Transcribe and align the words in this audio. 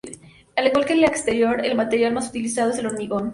Al 0.55 0.65
igual 0.65 0.83
que 0.83 0.93
en 0.93 0.97
el 0.97 1.05
exterior 1.05 1.63
el 1.63 1.75
material 1.77 2.11
más 2.11 2.29
utilizado 2.29 2.71
es 2.71 2.79
el 2.79 2.87
hormigón. 2.87 3.29